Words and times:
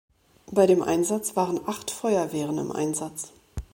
Bei 0.51 0.65
dem 0.65 0.81
Einsatz 0.81 1.35
waren 1.35 1.59
acht 1.67 1.91
Feuerwehren 1.91 2.57
im 2.57 2.71
Einsatz. 2.71 3.33